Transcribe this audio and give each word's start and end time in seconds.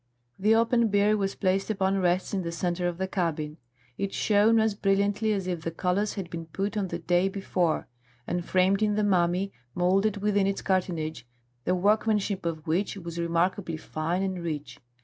The 0.39 0.55
open 0.55 0.87
bier 0.87 1.15
was 1.15 1.35
placed 1.35 1.69
upon 1.69 1.99
rests 1.99 2.33
in 2.33 2.41
the 2.41 2.51
centre 2.51 2.87
of 2.87 2.97
the 2.97 3.07
cabin; 3.07 3.57
it 3.99 4.11
shone 4.15 4.59
as 4.59 4.73
brilliantly 4.73 5.31
as 5.31 5.45
if 5.45 5.61
the 5.61 5.69
colours 5.69 6.15
had 6.15 6.27
been 6.31 6.47
put 6.47 6.75
on 6.75 6.87
the 6.87 6.97
day 6.97 7.29
before, 7.29 7.87
and 8.25 8.43
framed 8.43 8.81
in 8.81 8.95
the 8.95 9.03
mummy, 9.03 9.51
moulded 9.75 10.17
within 10.17 10.47
its 10.47 10.63
cartonnage, 10.63 11.27
the 11.65 11.75
workmanship 11.75 12.47
of 12.47 12.65
which 12.65 12.97
was 12.97 13.19
remarkably 13.19 13.77
fine 13.77 14.23
and 14.23 14.41
rich. 14.43 14.79